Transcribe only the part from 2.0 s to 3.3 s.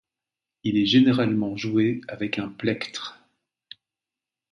avec un plectre.